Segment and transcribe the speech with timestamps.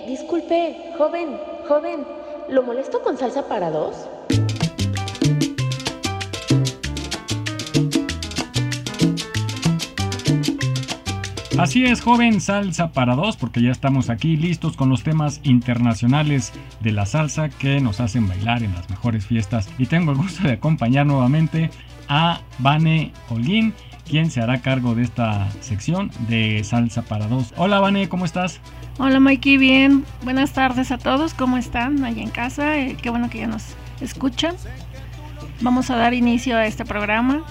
[0.00, 1.36] Disculpe, joven,
[1.68, 2.06] joven,
[2.48, 4.08] ¿lo molesto con salsa para dos?
[11.58, 16.54] Así es, joven, salsa para dos, porque ya estamos aquí listos con los temas internacionales
[16.80, 19.68] de la salsa que nos hacen bailar en las mejores fiestas.
[19.76, 21.70] Y tengo el gusto de acompañar nuevamente
[22.08, 23.74] a Vane Holguín,
[24.08, 27.52] quien se hará cargo de esta sección de salsa para dos.
[27.58, 28.60] Hola, Vane, ¿cómo estás?
[28.98, 30.04] Hola, Mikey, bien.
[30.22, 32.78] Buenas tardes a todos, ¿cómo están allá en casa?
[32.78, 34.54] Eh, qué bueno que ya nos escuchan.
[35.62, 37.42] Vamos a dar inicio a este programa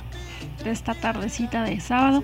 [0.63, 2.23] de esta tardecita de sábado.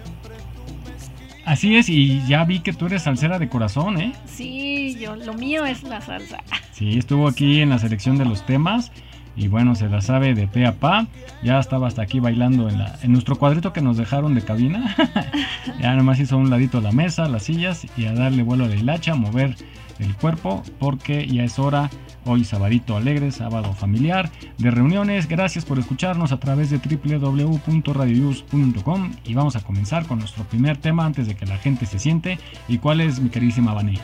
[1.46, 4.14] Así es, y ya vi que tú eres salsera de corazón, ¿eh?
[4.26, 6.38] Sí, yo, lo mío es la salsa.
[6.72, 8.92] Sí, estuvo aquí en la selección de los temas
[9.38, 11.06] y bueno, se la sabe de pe a pa.
[11.44, 14.96] Ya estaba hasta aquí bailando en, la, nuestro cuadrito que nos dejaron de cabina.
[15.80, 18.76] ya nomás hizo un ladito la mesa, las sillas y a darle vuelo a la
[18.76, 19.56] hilacha, mover
[20.00, 21.92] el cuerpo porque ya es hora.
[22.26, 25.28] Hoy sabadito alegre, sábado familiar de reuniones.
[25.30, 31.06] Gracias por escucharnos a través de www.radioyus.com y vamos a comenzar con nuestro primer tema
[31.06, 32.38] antes de que la gente se siente.
[32.68, 33.98] ¿Y cuál es mi queridísima Vané?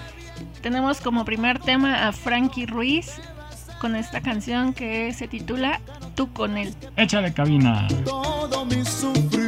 [0.61, 3.19] Tenemos como primer tema a Frankie Ruiz
[3.83, 5.81] con esta canción que se titula
[6.15, 6.73] Tú con él.
[6.95, 7.85] Échale cabina.
[8.05, 9.42] Todo mi sufrimiento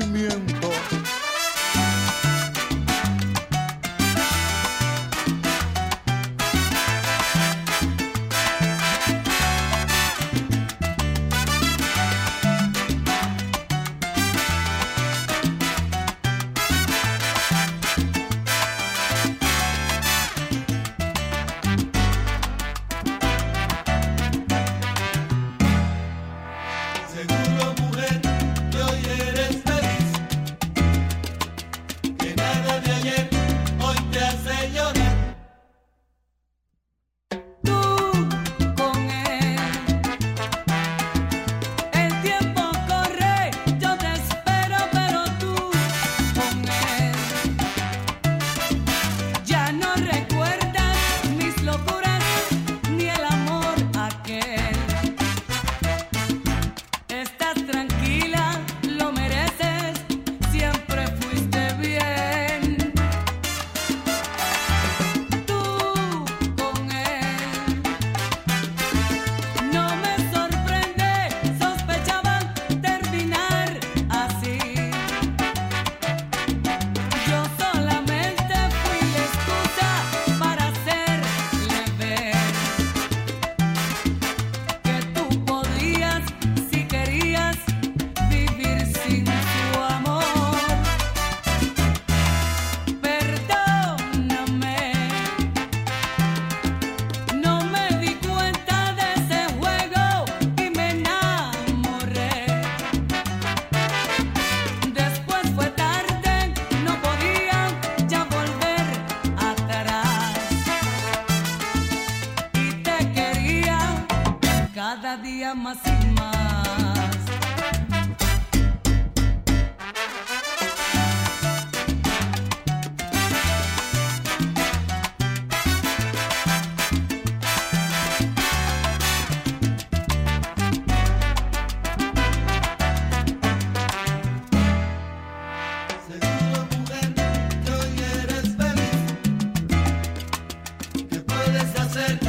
[141.56, 142.25] puedes hacer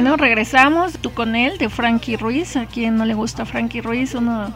[0.00, 0.96] Bueno, regresamos.
[1.00, 2.54] Tú con él, de Frankie Ruiz.
[2.54, 4.54] A quien no le gusta Frankie Ruiz, uno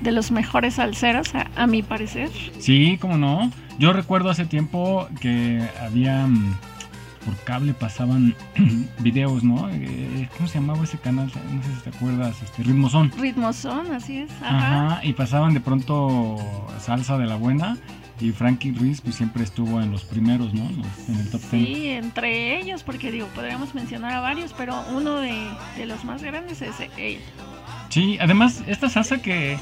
[0.00, 2.30] de los mejores salseros, a, a mi parecer.
[2.58, 3.52] Sí, cómo no.
[3.78, 6.56] Yo recuerdo hace tiempo que había mm,
[7.26, 8.34] por cable pasaban
[9.00, 9.68] videos, ¿no?
[9.68, 11.30] Eh, ¿Cómo se llamaba ese canal?
[11.52, 13.12] No sé si te acuerdas, este Ritmo Son.
[13.18, 14.30] Ritmo son, así es.
[14.40, 14.86] Ajá.
[14.86, 16.38] Ajá, y pasaban de pronto
[16.80, 17.76] salsa de la buena
[18.20, 20.68] y Frankie Ruiz pues siempre estuvo en los primeros, ¿no?
[21.08, 21.50] En el top 10.
[21.50, 25.34] Sí, entre ellos, porque digo, podríamos mencionar a varios, pero uno de,
[25.76, 27.18] de los más grandes es él.
[27.90, 29.58] Sí, además esta salsa que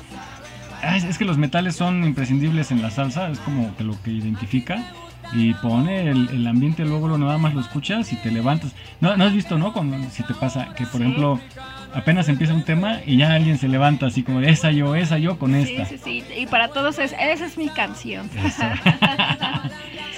[0.83, 4.83] es, que los metales son imprescindibles en la salsa, es como que lo que identifica
[5.33, 8.73] y pone el, el ambiente luego lo nada más lo escuchas y te levantas.
[9.01, 9.75] No, no has visto, ¿no?
[10.11, 11.07] Si te pasa que por Sí.
[11.07, 11.41] ejemplo
[11.95, 15.39] apenas empieza un tema y ya alguien se levanta así como esa yo, esa yo
[15.39, 15.87] con Sí, esta.
[15.87, 16.25] sí, sí.
[16.37, 18.29] Y para todos es, esa es mi canción.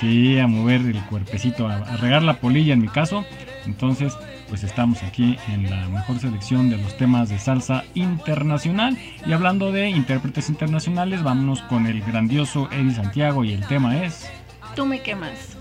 [0.01, 3.25] Sí, a mover el cuerpecito, a, a regar la polilla en mi caso.
[3.67, 4.17] Entonces,
[4.49, 8.97] pues estamos aquí en la mejor selección de los temas de salsa internacional.
[9.27, 14.31] Y hablando de intérpretes internacionales, vámonos con el grandioso Eddie Santiago y el tema es...
[14.77, 15.58] Tú me quemas.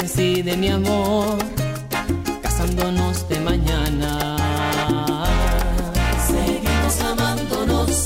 [0.00, 1.38] Te convencí de mi amor,
[2.42, 4.36] casándonos de mañana.
[6.26, 8.04] Seguimos amándonos,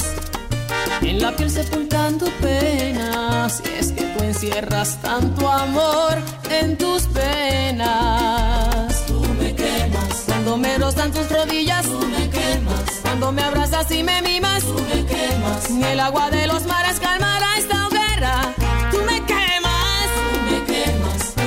[1.03, 3.63] en la piel sepultando penas.
[3.65, 6.19] Y es que tú encierras tanto amor
[6.51, 9.05] en tus penas.
[9.07, 11.85] Tú me quemas cuando me rozan tus rodillas.
[11.85, 14.65] Tú me quemas cuando me abrazas y me mimas.
[14.65, 17.94] Tú me quemas ni el agua de los mares calmará esta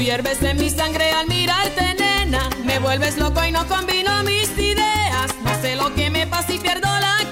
[0.08, 2.50] hierves en mi sangre al mirarte, nena.
[2.64, 5.36] Me vuelves loco y no combino mis ideas.
[5.44, 7.26] No sé lo que me pasa y pierdo la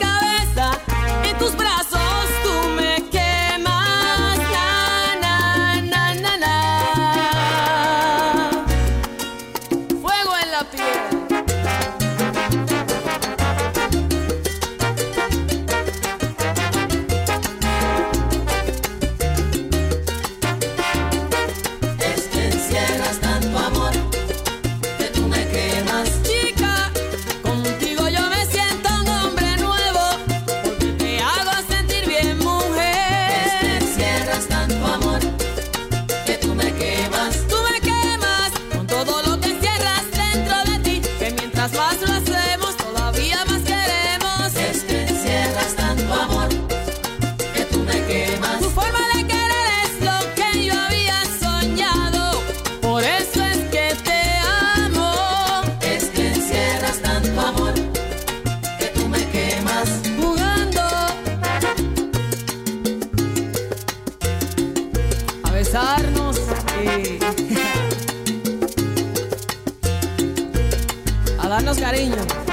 [71.39, 72.44] a darnos cariño.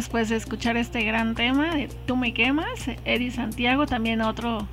[0.00, 4.66] Después de escuchar este gran tema de Tú me quemas, Eddie Santiago, también otro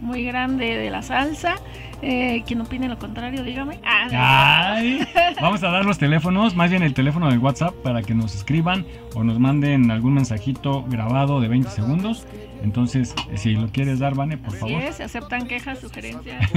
[0.00, 1.54] muy grande de la salsa.
[2.02, 3.78] Eh, quien opine lo contrario, dígame.
[3.84, 4.82] Ah,
[5.40, 8.84] vamos a dar los teléfonos, más bien el teléfono del WhatsApp para que nos escriban
[9.14, 12.26] o nos manden algún mensajito grabado de 20 segundos.
[12.72, 14.82] Entonces, si lo quieres dar, Vane, por Así favor.
[14.82, 16.50] es, aceptan quejas, sugerencias.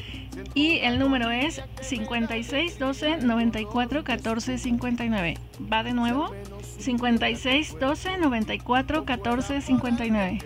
[0.54, 5.34] y el número es 56 12 94 14 59.
[5.70, 6.32] Va de nuevo.
[6.78, 10.38] 56 12 94 14 59.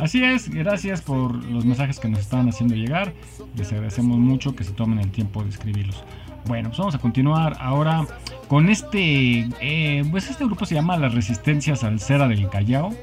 [0.00, 3.12] Así es, gracias por los mensajes que nos están haciendo llegar.
[3.56, 6.02] Les agradecemos mucho que se tomen el tiempo de escribirlos.
[6.46, 8.06] Bueno, pues vamos a continuar ahora
[8.48, 12.94] con este, eh, pues este grupo se llama La Resistencia Salsera del Callao.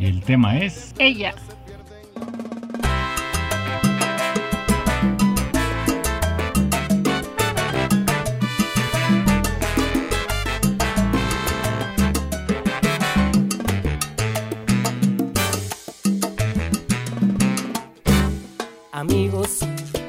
[0.00, 1.34] Y el tema es Ella.
[18.92, 19.60] Amigos,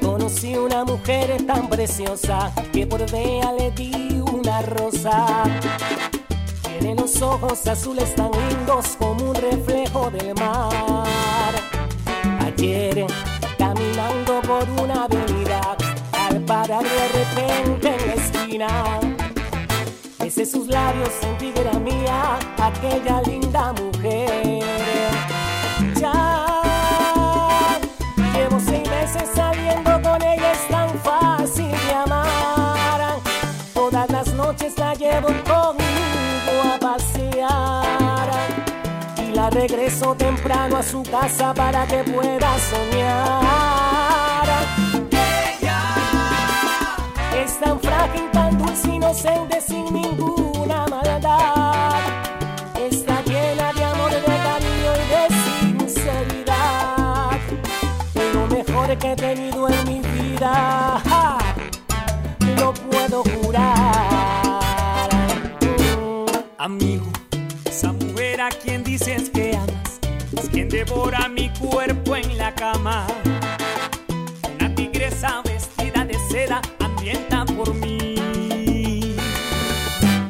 [0.02, 5.44] conocí una mujer tan preciosa que por vea le di una rosa.
[6.80, 11.54] Tiene los ojos azules tan lindos como un reflejo del mar.
[12.40, 13.06] Ayer,
[13.58, 15.76] caminando por una avenida,
[16.12, 19.00] al parar de repente en la esquina,
[20.18, 24.64] besé sus labios, sentí que era mía aquella linda mujer.
[25.96, 26.40] Ya
[28.34, 33.18] Llevo seis meses saliendo con ella, es tan fácil de amar.
[33.74, 35.28] Todas las noches la llevo
[39.60, 44.48] regreso temprano a su casa para que pueda soñar.
[45.10, 45.82] Ella
[47.44, 52.00] es tan frágil, tan dulce, inocente, sin ninguna maldad.
[52.88, 57.38] Está llena de amor, de cariño y de sinceridad
[58.34, 61.02] lo mejor que he tenido en mi vida.
[61.06, 61.38] ¡Ja!
[62.58, 65.10] Lo puedo jurar.
[66.56, 67.06] Amigo,
[67.66, 67.92] esa
[68.40, 70.00] a quien dices que amas
[70.38, 73.06] es quien devora mi cuerpo en la cama.
[74.54, 78.16] Una tigresa vestida de seda hambrienta por mí.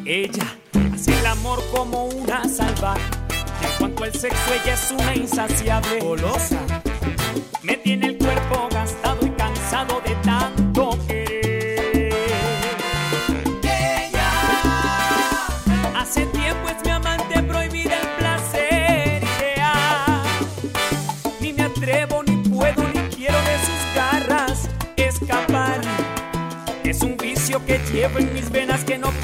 [0.04, 0.56] Ella
[0.92, 3.02] hace el amor como una salvaje.
[3.62, 6.00] En cuanto al sexo, ella es una insaciable.
[6.00, 6.58] Golosa.
[7.62, 10.09] Me tiene el cuerpo gastado y cansado de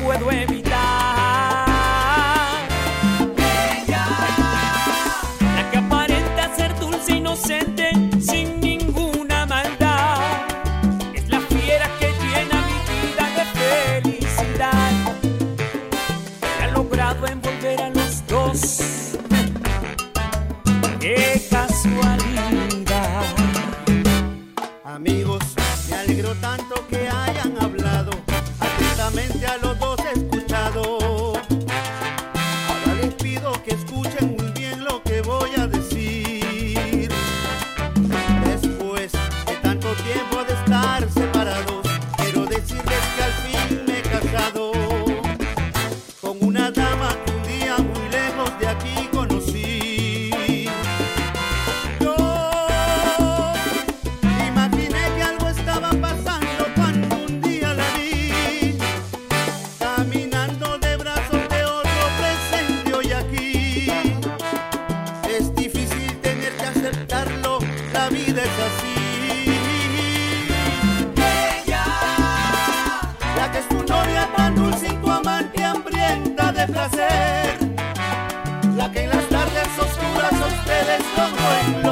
[0.07, 0.66] venas que no
[73.37, 77.59] La que es tu novia tan dulce en tu amante y hambrienta de placer,
[78.75, 81.86] la que en las tardes oscuras ustedes lo voy.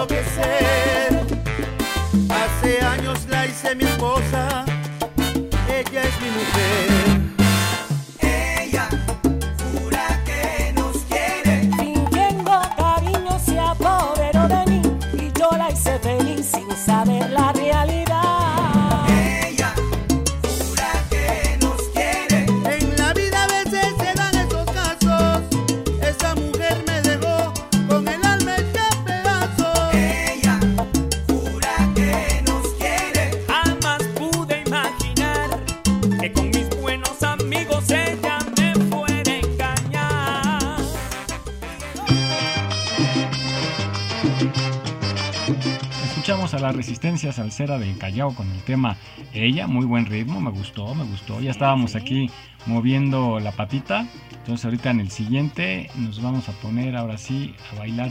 [47.18, 48.96] Salsera del Callao con el tema
[49.32, 51.40] Ella, muy buen ritmo, me gustó, me gustó.
[51.40, 52.30] Ya estábamos aquí
[52.66, 54.06] moviendo la patita.
[54.32, 58.10] Entonces ahorita en el siguiente nos vamos a poner ahora sí a bailar.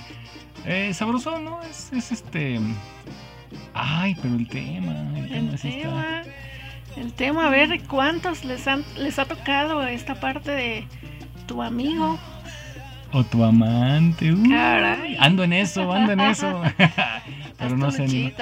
[0.65, 1.61] Eh, sabroso, ¿no?
[1.63, 2.59] Es, es este...
[3.73, 6.21] Ay, pero el tema, el tema El sí está- tema,
[6.95, 10.87] el tema, a ver cuántos les, han, les ha tocado esta parte de
[11.47, 12.17] tu amigo.
[13.11, 14.33] O tu amante.
[14.33, 14.49] uy.
[14.49, 15.17] Caray.
[15.19, 16.61] ando en eso, ando en eso.
[17.63, 18.33] pero no sé.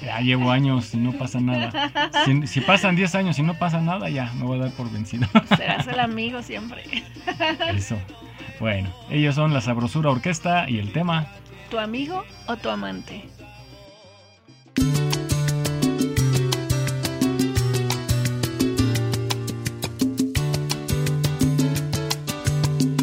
[0.00, 1.70] Ya llevo años y no pasa nada.
[2.24, 4.90] Si, si pasan 10 años y no pasa nada, ya me voy a dar por
[4.90, 5.26] vencido.
[5.56, 6.84] Serás el amigo siempre.
[7.74, 7.98] Eso.
[8.60, 11.26] Bueno, ellos son la Sabrosura Orquesta y el tema.
[11.70, 13.24] ¿Tu amigo o tu amante?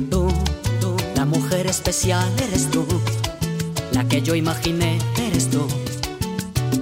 [0.10, 0.32] Tú,
[0.80, 2.86] tú, la mujer especial eres tú,
[3.91, 5.00] la que yo imaginé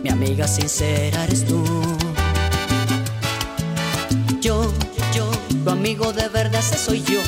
[0.07, 1.61] mi amiga sincera eres tú.
[4.39, 4.71] Yo,
[5.13, 5.29] yo,
[5.65, 7.19] tu amigo de verdad ese soy yo,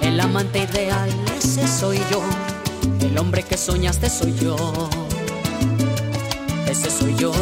[0.00, 2.22] el amante ideal ese soy yo,
[3.00, 4.56] el hombre que soñaste soy yo,
[6.68, 7.32] ese soy yo,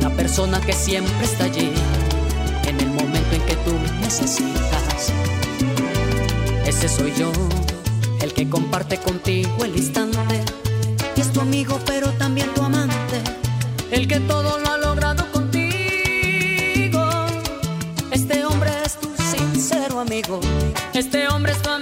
[0.00, 1.72] la persona que siempre está allí,
[2.66, 5.12] en el momento en que tú necesitas.
[6.64, 7.32] Ese soy yo,
[8.20, 10.44] el que comparte contigo el instante.
[11.16, 13.01] Y es tu amigo, pero también tu amante.
[13.92, 15.66] El que todo lo ha logrado contigo.
[18.10, 20.40] Este hombre es tu sincero amigo.
[20.94, 21.81] Este hombre es tu amante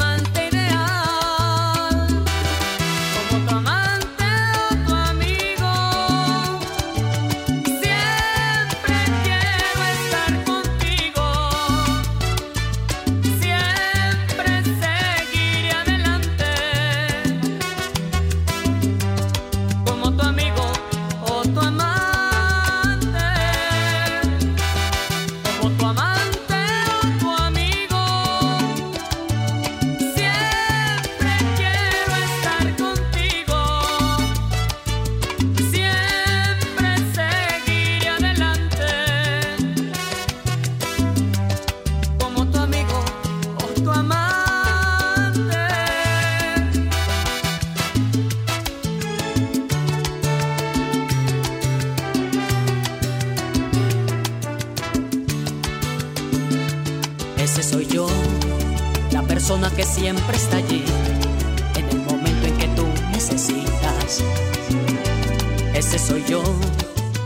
[66.28, 66.42] yo,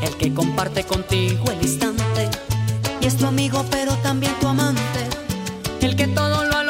[0.02, 2.30] el que comparte contigo el instante.
[3.00, 4.80] Y es tu amigo, pero también tu amante.
[5.80, 6.63] El que todo lo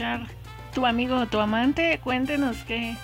[0.00, 0.20] escuchar
[0.74, 1.98] tu amigo o tu amante?
[2.02, 2.94] Cuéntenos qué,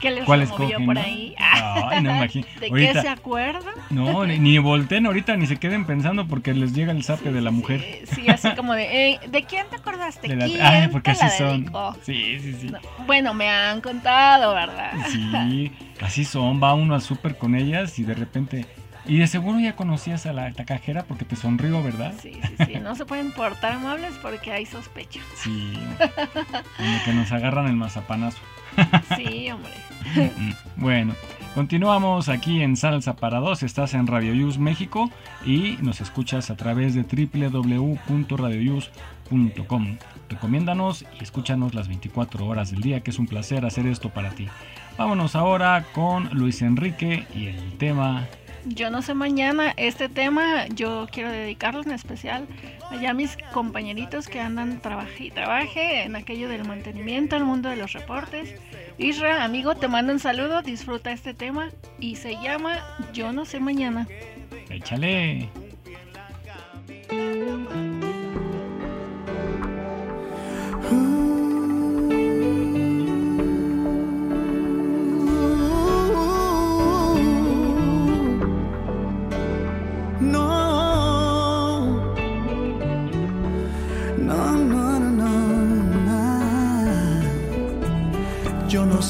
[0.00, 1.00] qué les ¿Cuál escogen, por no?
[1.00, 1.34] ahí.
[1.38, 2.46] Ay, no imagino.
[2.60, 3.74] ¿De Ahorita- qué se acuerdan?
[3.90, 7.40] No, ni, ni volteen ahorita ni se queden pensando porque les llega el zape de
[7.40, 7.80] la mujer.
[8.08, 10.28] Sí, sí, así como de, eh, ¿de quién te acordaste?
[10.28, 11.60] De la- ¿Quién Ay, porque te la así son.
[11.62, 11.96] dedicó?
[12.02, 12.66] Sí, sí, sí.
[12.68, 14.92] No, bueno, me han contado, ¿verdad?
[15.08, 16.60] Sí, así son.
[16.62, 18.66] Va uno al súper con ellas y de repente.
[19.06, 22.14] Y de seguro ya conocías a la, la cajera porque te sonrió, ¿verdad?
[22.20, 22.74] Sí, sí, sí.
[22.80, 25.20] No se pueden portar amables porque hay sospecha.
[25.36, 25.72] Sí.
[26.76, 28.38] Como que nos agarran el mazapanazo.
[29.16, 29.72] Sí, hombre.
[30.76, 31.14] Bueno,
[31.54, 33.62] continuamos aquí en Salsa para Dos.
[33.62, 35.10] Estás en Radio Yus México
[35.44, 39.96] y nos escuchas a través de www.radioyus.com.
[40.28, 44.30] Recomiéndanos y escúchanos las 24 horas del día, que es un placer hacer esto para
[44.30, 44.46] ti.
[44.96, 48.26] Vámonos ahora con Luis Enrique y el tema.
[48.66, 52.46] Yo no sé mañana, este tema yo quiero dedicarlo en especial
[52.90, 57.68] allá a mis compañeritos que andan trabaje y trabaje en aquello del mantenimiento, el mundo
[57.68, 58.54] de los reportes.
[58.98, 62.78] Isra, amigo, te mando un saludo, disfruta este tema y se llama
[63.12, 64.06] Yo no sé mañana.
[64.68, 65.48] Échale.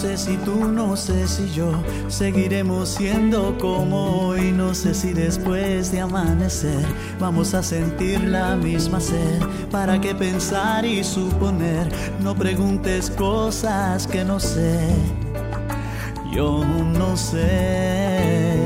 [0.00, 1.72] Sé si tú, no sé si yo
[2.08, 4.50] seguiremos siendo como hoy.
[4.50, 6.82] No sé si después de amanecer
[7.18, 9.42] vamos a sentir la misma sed.
[9.70, 11.86] ¿Para qué pensar y suponer?
[12.22, 14.88] No preguntes cosas que no sé.
[16.32, 18.56] Yo no sé,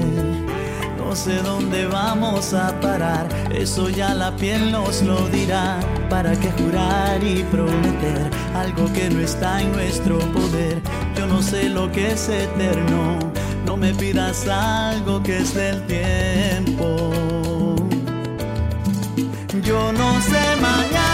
[0.99, 5.81] no sé dónde vamos a parar, eso ya la piel nos lo dirá.
[6.11, 10.83] ¿Para qué jurar y prometer algo que no está en nuestro poder?
[11.17, 13.19] Yo no sé lo que es eterno,
[13.67, 17.11] no me pidas algo que es del tiempo.
[19.63, 21.14] Yo no sé mañana,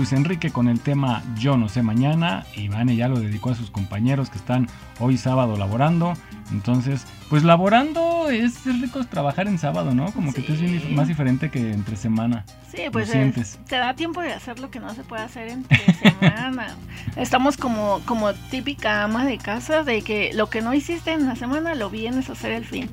[0.00, 2.46] Luis Enrique con el tema Yo no sé mañana.
[2.56, 4.66] Iván ya lo dedicó a sus compañeros que están
[4.98, 6.14] hoy sábado laborando.
[6.50, 10.10] Entonces, pues laborando es, es rico trabajar en sábado, ¿no?
[10.12, 12.46] Como que es más diferente que entre semana.
[12.74, 13.30] Sí, pues eh,
[13.68, 16.76] te da tiempo de hacer lo que no se puede hacer entre semana.
[17.16, 21.36] Estamos como, como típica ama de casa de que lo que no hiciste en la
[21.36, 22.88] semana lo vienes a hacer el fin.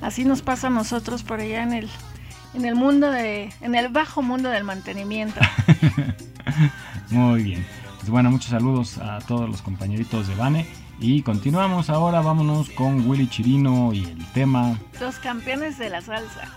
[0.00, 1.88] Así nos pasa a nosotros por allá en el
[2.54, 5.38] en el mundo de en el bajo mundo del mantenimiento.
[7.10, 7.66] Muy bien.
[7.98, 10.66] Pues bueno, muchos saludos a todos los compañeritos de Bane.
[11.00, 14.78] Y continuamos ahora, vámonos con Willy Chirino y el tema.
[15.00, 16.48] Los campeones de la salsa.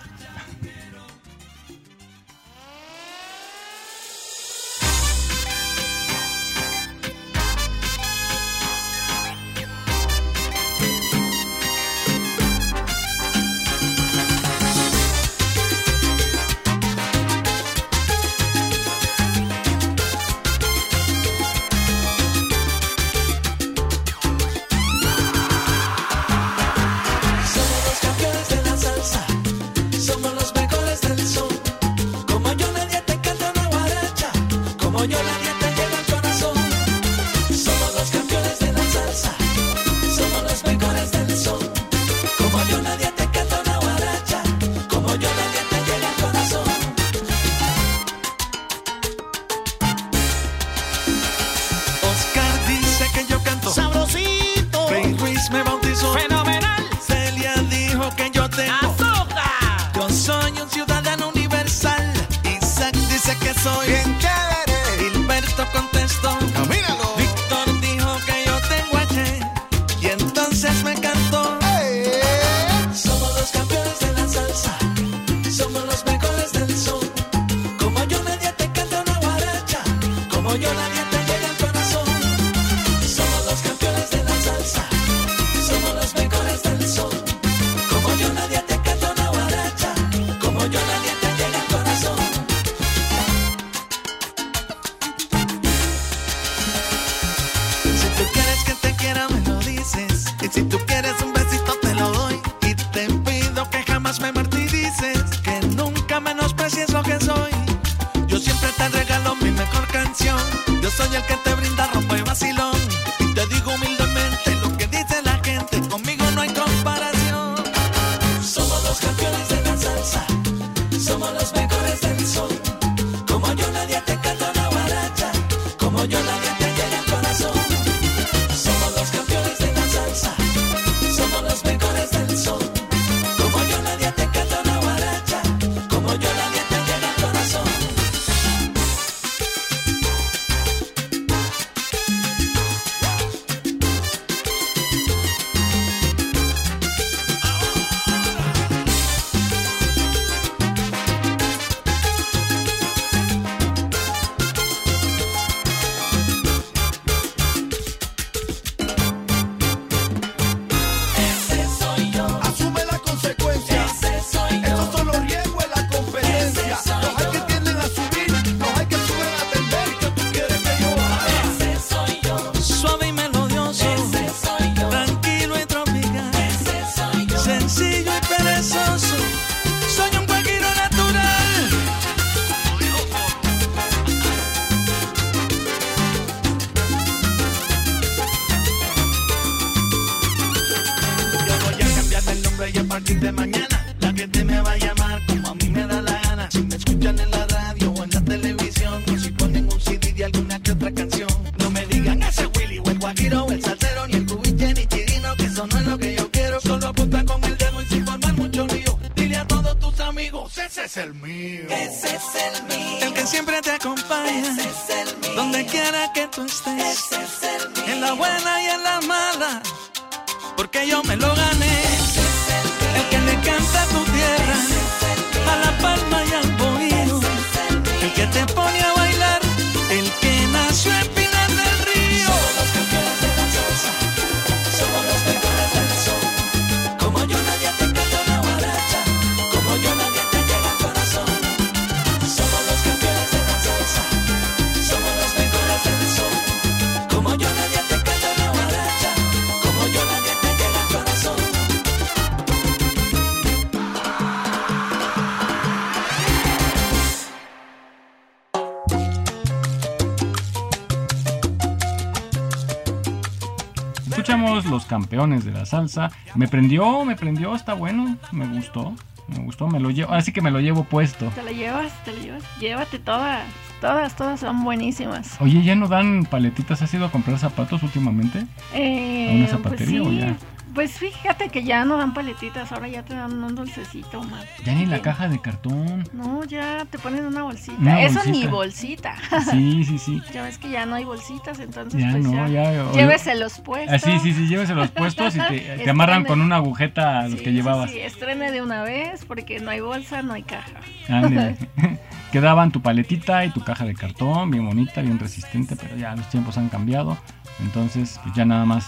[264.22, 266.12] Escuchamos los campeones de la salsa.
[266.36, 268.94] Me prendió, me prendió, está bueno, me gustó,
[269.28, 271.26] me gustó, me lo llevo, así que me lo llevo puesto.
[271.30, 273.44] Te lo llevas, te lo llevas, llévate toda.
[273.82, 275.42] Todas, todas son buenísimas.
[275.42, 276.84] Oye, ¿ya no dan paletitas?
[276.84, 278.46] ¿Has ido a comprar zapatos últimamente?
[278.76, 280.20] Eh, ¿A una zapatería pues o sí.
[280.20, 280.38] ya?
[280.74, 284.46] Pues fíjate que ya no dan paletitas, ahora ya te dan un dulcecito más.
[284.64, 286.08] Ya ni la caja de cartón.
[286.14, 287.78] No, ya te ponen una bolsita.
[287.78, 289.16] Una Eso ni bolsita.
[289.52, 290.22] Sí, sí, sí.
[290.34, 292.72] ya ves que ya no hay bolsitas, entonces Ya pues no, ya.
[292.72, 292.92] ya.
[292.94, 293.94] Lléveselos puestos.
[293.94, 297.24] Ah, sí, sí, sí, llévese los puestos y te, te amarran con una agujeta a
[297.24, 297.92] los Sí, que sí, llevabas.
[297.92, 300.80] Sí, estrene de una vez porque no hay bolsa, no hay caja.
[301.10, 301.58] Ándale.
[302.32, 306.30] Quedaban tu paletita y tu caja de cartón, bien bonita, bien resistente, pero ya los
[306.30, 307.18] tiempos han cambiado.
[307.60, 308.88] Entonces, pues ya nada más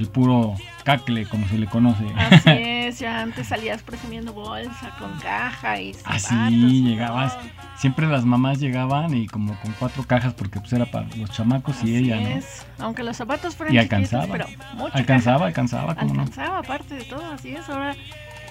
[0.00, 2.04] el puro cacle, como se le conoce.
[2.16, 6.24] Así es, ya antes salías presumiendo bolsa con caja y zapatos.
[6.24, 7.36] Así llegabas.
[7.76, 11.82] Siempre las mamás llegaban y como con cuatro cajas porque pues era para los chamacos
[11.84, 12.28] y ella, ¿no?
[12.28, 12.66] es.
[12.78, 14.26] Aunque los zapatos fueran Y alcanzaba.
[14.30, 16.22] pero mucha Alcanzaba, alcanzaba, ¿cómo no?
[16.22, 17.68] Alcanzaba, aparte de todo, así es.
[17.68, 17.94] Ahora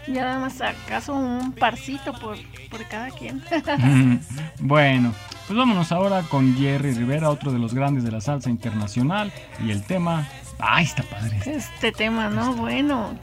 [0.07, 2.37] ya nada más acaso un parcito por,
[2.69, 3.43] por cada quien.
[4.59, 5.13] bueno,
[5.47, 9.31] pues vámonos ahora con Jerry Rivera, otro de los grandes de la salsa internacional.
[9.65, 10.27] Y el tema.
[10.59, 11.39] ¡Ay, está padre!
[11.45, 12.53] Este tema, ¿no?
[12.53, 13.17] Bueno,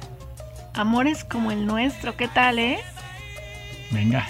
[0.75, 2.81] amores como el nuestro, ¿qué tal, eh?
[3.91, 4.27] Venga.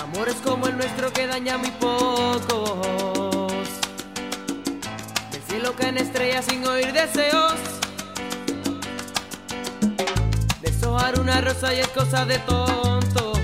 [0.00, 3.52] Amores como el nuestro que daña muy pocos.
[5.32, 7.69] Del cielo caen estrellas sin oír deseos.
[11.00, 13.38] Deshojar una rosa y es cosa de tontos.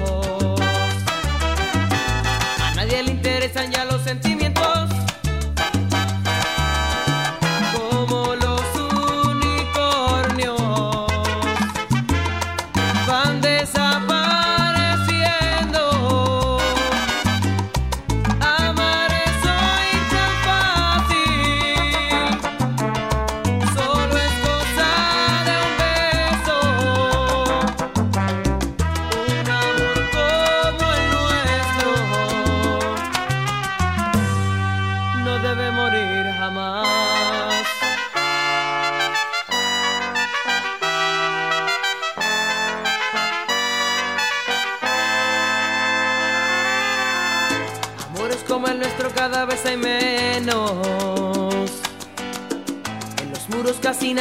[2.61, 4.36] A nadie le interesan ya los sentimientos.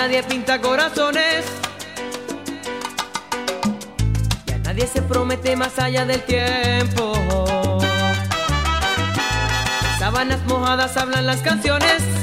[0.08, 1.46] Nadie pinta corazones.
[4.46, 7.14] Ya nadie se promete más allá del tiempo.
[9.98, 12.15] Sábanas mojadas hablan las canciones.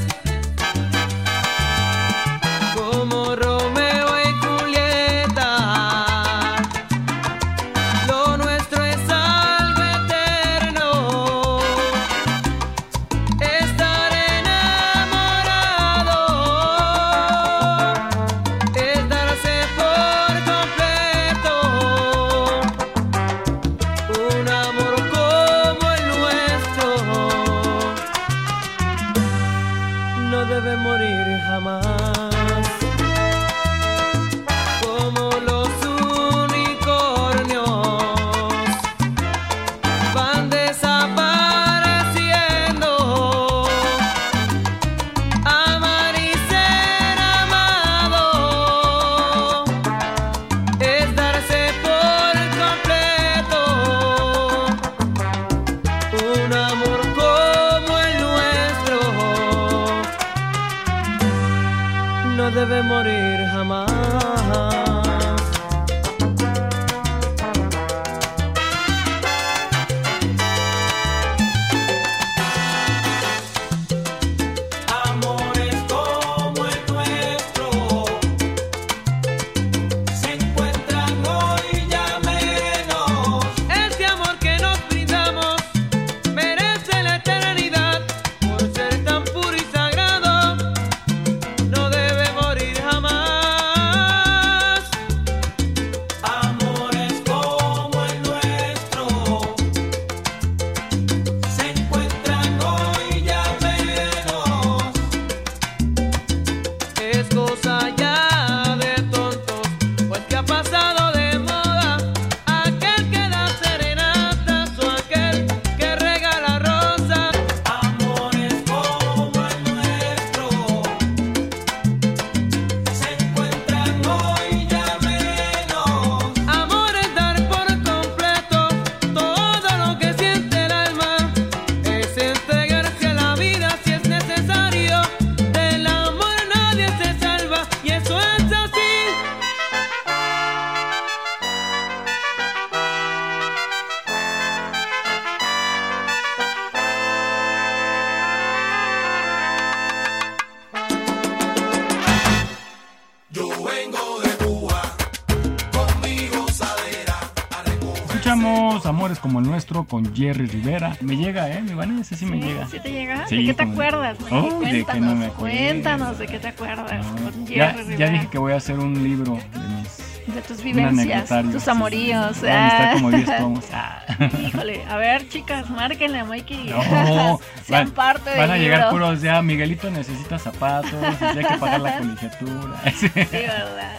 [159.19, 160.97] Como el nuestro con Jerry Rivera.
[161.01, 161.63] Me llega, ¿eh?
[161.63, 162.67] Mi Vane, ese sí, me llega.
[162.69, 163.27] ¿Sí te llega?
[163.27, 164.17] Sí, ¿De qué te acuerdas?
[164.31, 165.57] Oh, de que no me acuerdo.
[165.57, 167.05] Cuéntanos de qué te acuerdas.
[167.07, 168.11] No, con ya, Jerry ya Rivera.
[168.13, 172.37] dije que voy a hacer un libro de mis De tus vivencias, tus sí, amoríos.
[172.37, 172.47] sí.
[172.47, 172.93] A estar ah.
[172.95, 173.65] como 10 tomos.
[173.73, 174.03] Ah.
[174.47, 176.71] Híjole, a ver, chicas, márquenle a Mikey.
[176.71, 176.83] No,
[177.67, 179.43] Sean van, parte van a llegar puros ya.
[179.43, 182.83] Miguelito necesita zapatos, y hay que pagar la colegiatura.
[182.97, 183.09] Sí.
[183.09, 183.93] Sí, ¿verdad?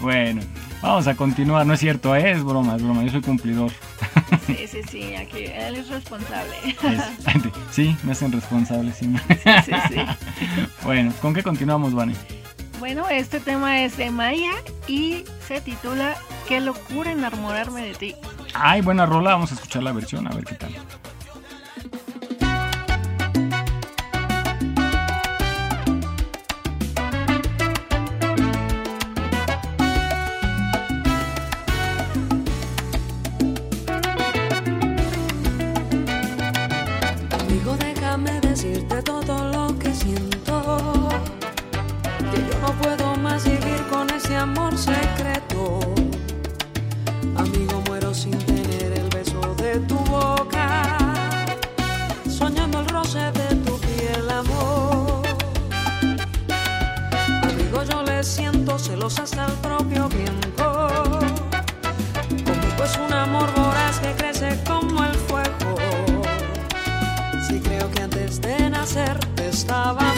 [0.00, 0.42] Bueno,
[0.88, 1.66] vamos a continuar.
[1.66, 2.30] No es cierto, ¿eh?
[2.32, 3.02] es broma, es broma.
[3.02, 3.70] Yo soy cumplidor.
[4.46, 6.54] Sí, sí, sí, aquí él es responsable.
[6.82, 7.02] Es-
[7.70, 9.12] sí, me hacen responsable, sí.
[9.64, 9.96] Sí, sí.
[10.82, 12.14] Bueno, ¿con qué continuamos, Vane?
[12.78, 14.50] Bueno, este tema es de Maya
[14.86, 16.16] y se titula
[16.48, 18.14] Qué locura enamorarme de ti.
[18.52, 20.74] Ay, buena rola, vamos a escuchar la versión, a ver qué tal.
[43.90, 45.80] Con ese amor secreto.
[47.36, 50.98] Amigo, muero sin tener el beso de tu boca.
[52.28, 55.22] Soñando el roce de tu piel, amor.
[57.42, 60.88] Amigo, yo le siento celos hasta el propio viento.
[62.46, 65.76] Conmigo es un amor voraz que crece como el fuego.
[67.46, 70.13] Si creo que antes de nacer te estaba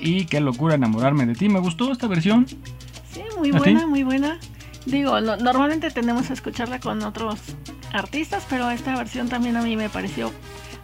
[0.00, 1.48] Y Qué locura enamorarme de ti.
[1.48, 2.46] Me gustó esta versión.
[3.12, 4.38] Sí, muy ¿A buena, muy buena.
[4.86, 7.38] Digo, no- normalmente tenemos que escucharla con otros
[7.92, 10.32] artistas, pero esta versión también a mí me pareció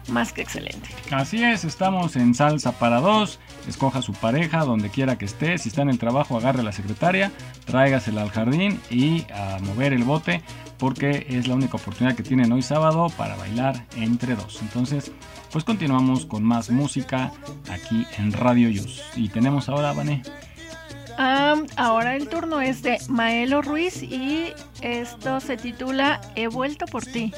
[0.09, 0.89] más que excelente.
[1.11, 3.39] Así es, estamos en salsa para dos.
[3.67, 5.57] Escoja su pareja donde quiera que esté.
[5.57, 7.31] Si está en el trabajo, agarre a la secretaria,
[7.65, 10.41] tráigasela al jardín y a mover el bote
[10.79, 14.59] porque es la única oportunidad que tienen hoy sábado para bailar entre dos.
[14.61, 15.11] Entonces,
[15.51, 17.31] pues continuamos con más música
[17.69, 19.03] aquí en Radio Yus.
[19.15, 20.23] Y tenemos ahora, Vané.
[21.17, 27.05] Ah, ahora el turno es de Maelo Ruiz y esto se titula He vuelto por
[27.05, 27.33] ti.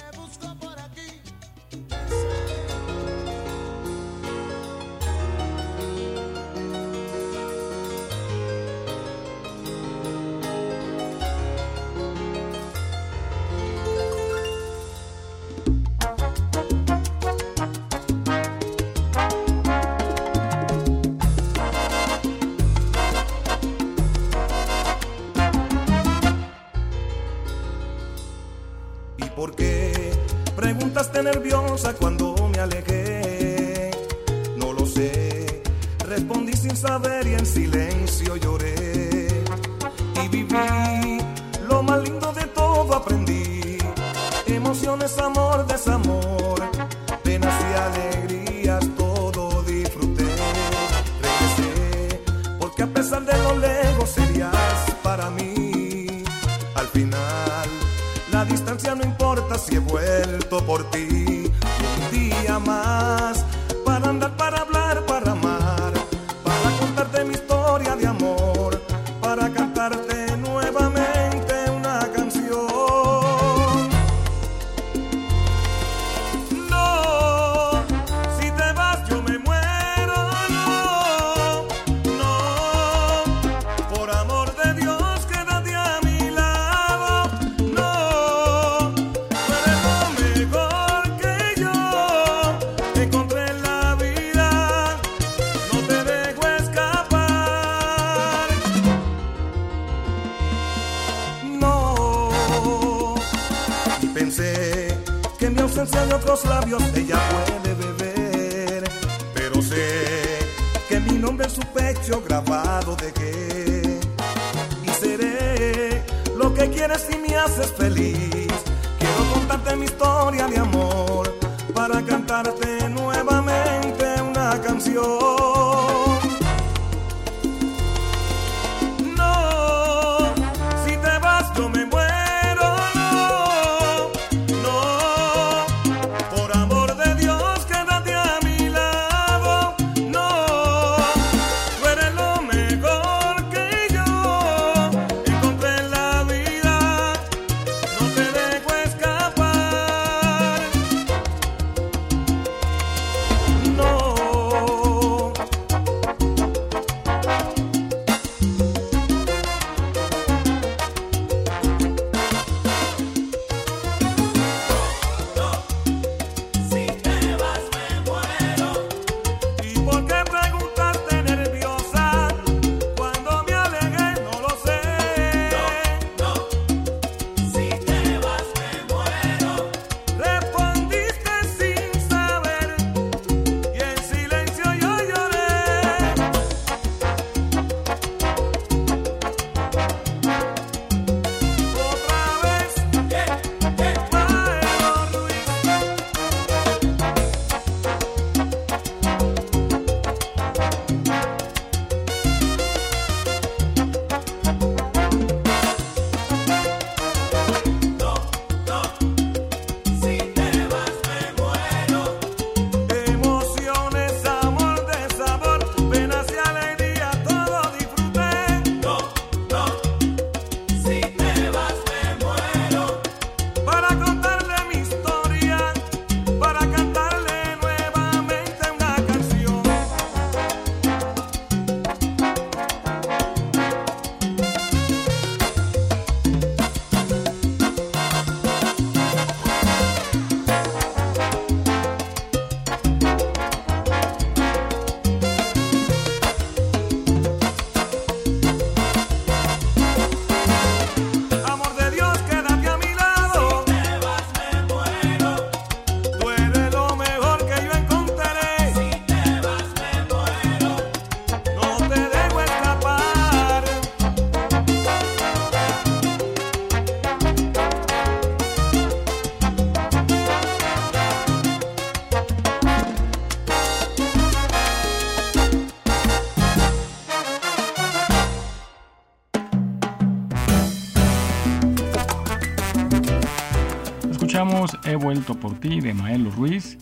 [284.86, 286.78] He vuelto por ti de Maelo Ruiz.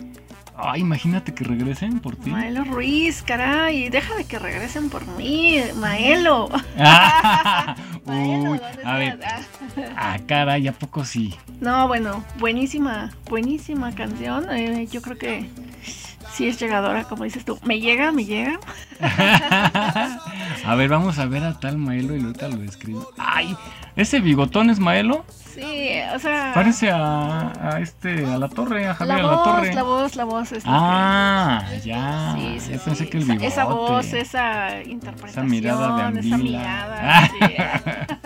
[0.61, 2.29] Ay, imagínate que regresen por ti.
[2.31, 6.49] Maelo Ruiz, caray, deja de que regresen por mí, Maelo.
[6.77, 7.75] Ah,
[8.05, 9.19] Maelo, Uy, ¿dónde a ver.
[9.25, 9.39] Ah.
[9.95, 11.33] Ah, caray, ¿a poco sí?
[11.61, 14.45] No, bueno, buenísima, buenísima canción.
[14.51, 15.49] eh, yo creo que
[16.33, 17.57] sí es llegadora, como dices tú.
[17.63, 18.59] Me llega, me llega.
[20.65, 23.09] a ver, vamos a ver a tal Maelo y ahorita lo describo.
[23.17, 23.55] Ay,
[23.95, 25.25] ¿ese bigotón es Maelo?
[25.53, 26.51] Sí, o sea.
[26.53, 29.73] Parece a, a este, a la torre, a Javier la a la voz, torre.
[29.73, 30.51] la voz, la voz.
[30.51, 32.35] Es Ah, ya.
[32.37, 33.09] sí, sí, Yo pensé sí.
[33.09, 33.47] que el Esa- bigote.
[33.47, 37.29] Esa voz, esa interpretación, mirada de esa mirada.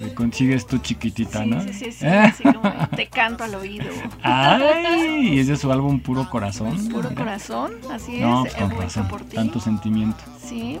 [0.00, 1.60] Me consigues tú chiquitita, Sí, ¿no?
[1.62, 3.86] sí, sí, sí, así como te canto al oído.
[4.22, 6.88] Ay, y es de su álbum Puro Corazón.
[6.88, 8.54] Puro corazón, así No, es.
[8.54, 9.08] pues con razón.
[9.08, 9.36] por ti.
[9.36, 10.03] Tanto sentimiento.
[10.42, 10.80] Sí.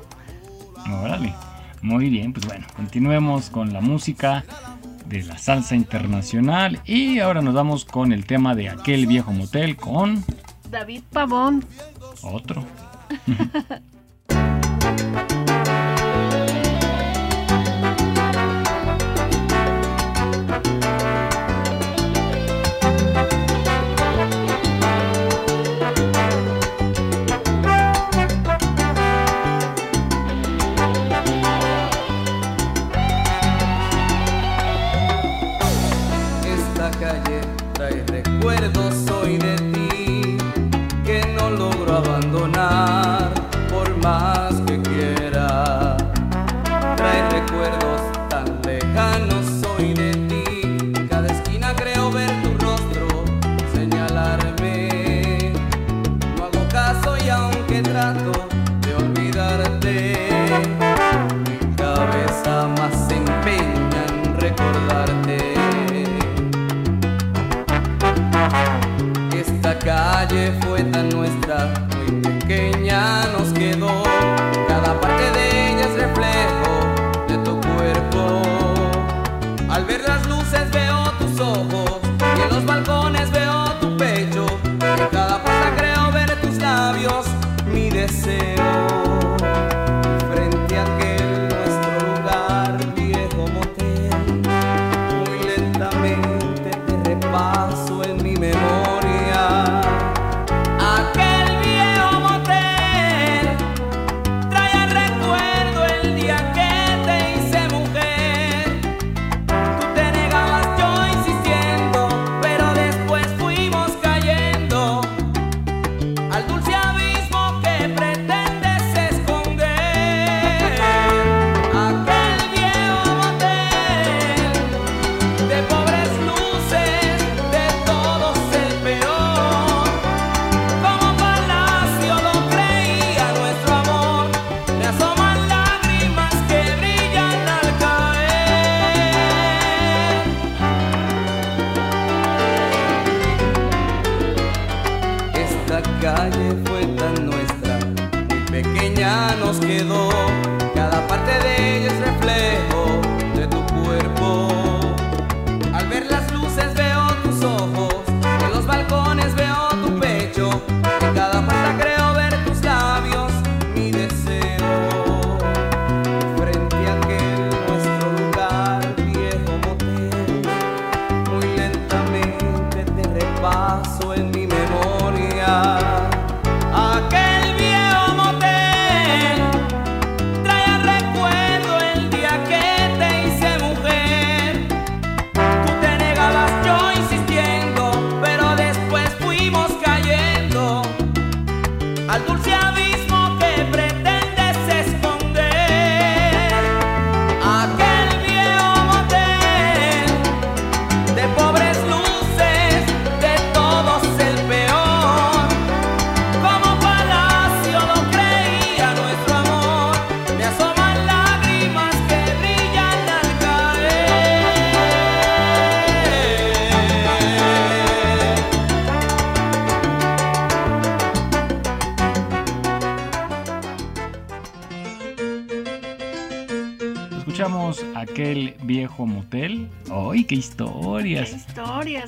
[1.02, 1.34] Órale.
[1.82, 4.44] Muy bien, pues bueno, continuemos con la música
[5.06, 9.76] de la salsa internacional y ahora nos vamos con el tema de aquel viejo motel
[9.76, 10.24] con
[10.70, 11.64] David Pavón.
[12.22, 12.64] otro.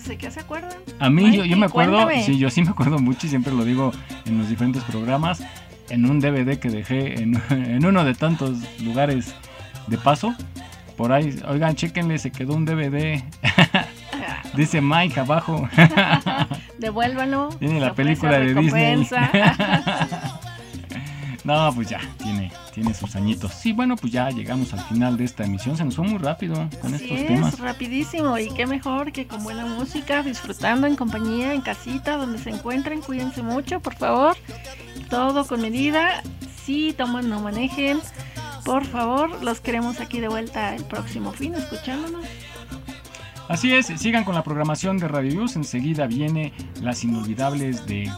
[0.04, 0.72] ¿de qué se acuerdan?
[0.98, 2.22] A mí, yo, yo me acuerdo, Cuéntame.
[2.24, 3.92] sí, yo sí me acuerdo mucho y siempre lo digo
[4.24, 5.42] en los diferentes programas,
[5.88, 9.34] en un DVD que dejé en, en uno de tantos lugares
[9.86, 10.34] de paso.
[10.96, 13.22] Por ahí, oigan, chéquenle, se quedó un DVD.
[14.54, 15.68] Dice Mike abajo.
[16.78, 17.50] Devuélvalo.
[17.58, 19.06] Tiene la película de Disney.
[21.44, 23.54] no, pues ya, tiene, tiene sus añitos.
[23.54, 25.78] Sí, bueno, pues ya llegamos al final de esta emisión.
[25.78, 27.58] Se nos fue muy rápido con Así estos es, temas.
[27.58, 32.50] rapidísimo y qué mejor que con buena música, disfrutando en compañía, en casita, donde se
[32.50, 34.36] encuentren, cuídense mucho, por favor,
[35.08, 36.22] todo con medida,
[36.66, 37.98] si toman, no manejen,
[38.62, 42.26] por favor, los queremos aquí de vuelta el próximo fin, escuchándonos.
[43.48, 45.56] Así es, sigan con la programación de Radio Luz.
[45.56, 46.52] Enseguida viene
[46.82, 48.12] Las Inolvidables de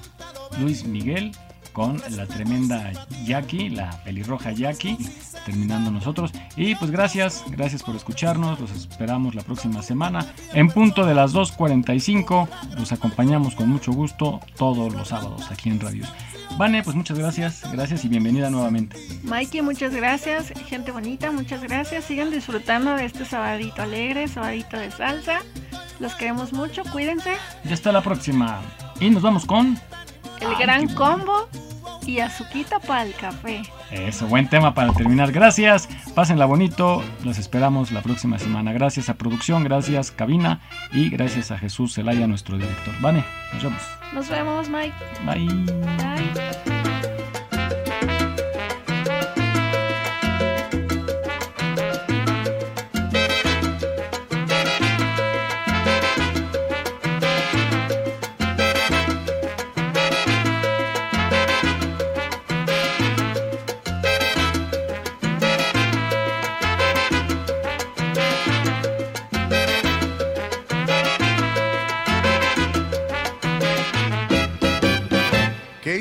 [0.59, 1.30] Luis Miguel
[1.79, 2.91] con la tremenda
[3.24, 4.99] Jackie, la pelirroja Jackie,
[5.47, 6.33] terminando nosotros.
[6.57, 8.59] Y pues gracias, gracias por escucharnos.
[8.59, 10.26] Los esperamos la próxima semana.
[10.55, 15.79] En punto de las 2.45 los acompañamos con mucho gusto todos los sábados aquí en
[15.79, 16.05] Radio.
[16.57, 18.97] Vane, pues muchas gracias, gracias y bienvenida nuevamente.
[19.22, 24.91] Mikey, muchas gracias, gente bonita, muchas gracias, sigan disfrutando de este sabadito alegre, sabadito de
[24.91, 25.43] salsa,
[26.01, 28.62] los queremos mucho, cuídense, Ya hasta la próxima.
[28.99, 29.79] Y nos vamos con...
[30.41, 31.49] el gran combo
[32.07, 33.62] y azuquita para el café.
[33.91, 35.30] Eso, buen tema para terminar.
[35.32, 37.03] Gracias, pásenla bonito.
[37.24, 38.72] Los esperamos la próxima semana.
[38.72, 40.61] Gracias a producción, gracias cabina
[40.93, 42.95] y gracias a Jesús Zelaya, nuestro director.
[43.01, 43.82] Vane, nos vemos.
[44.12, 44.95] Nos vemos, Mike.
[45.24, 45.47] Bye.
[45.99, 47.38] Bye.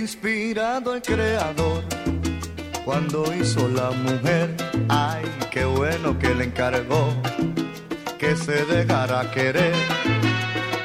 [0.08, 1.84] Inspirado el creador.
[2.86, 4.56] Cuando hizo la mujer,
[4.88, 7.14] ay, qué bueno que le encargó
[8.18, 9.76] que se dejara querer.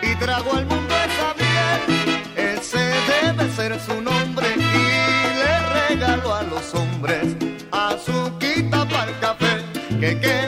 [0.02, 6.42] Y trago al mundo esa miel, ese debe ser su nombre y le regaló a
[6.42, 7.36] los hombres
[7.70, 9.54] azuquita para el café,
[10.00, 10.41] que que,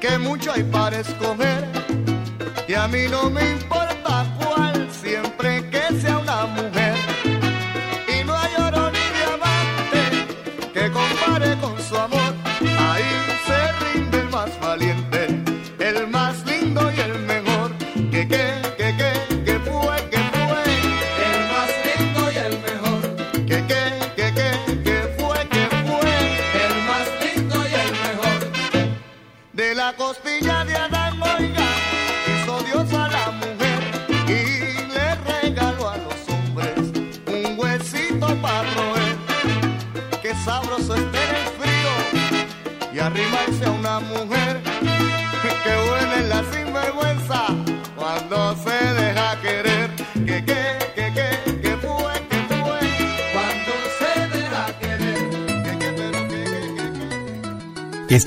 [0.00, 1.64] que mucho hay para escoger,
[2.66, 3.99] y a mí no me importa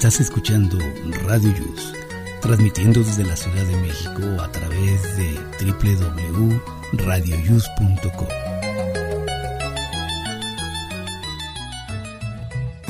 [0.03, 0.77] Estás escuchando
[1.25, 1.93] Radio Yus,
[2.41, 8.27] transmitiendo desde la Ciudad de México a través de www.radioyus.com.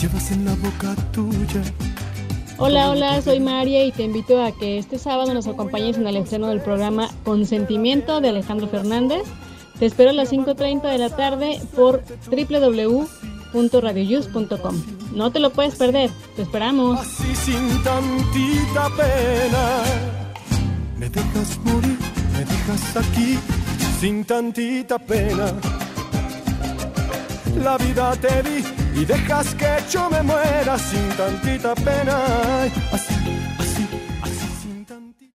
[0.02, 1.62] Llevas en la boca tuya.
[2.58, 6.18] Hola, hola, soy María y te invito a que este sábado nos acompañes en el
[6.18, 9.22] estreno del programa Consentimiento de Alejandro Fernández.
[9.78, 12.02] Te espero a las 5.30 de la tarde por
[12.32, 14.84] www.radioyus.com.
[15.14, 17.00] No te lo puedes perder, te esperamos.
[17.00, 19.84] Así sin tantita pena.
[20.98, 21.98] Me dejas morir,
[22.34, 23.40] me dejas aquí
[24.00, 25.54] sin tantita pena.
[27.64, 28.64] La vida te di
[29.02, 32.18] y dejas que yo me muera sin tantita pena.
[32.92, 33.13] Así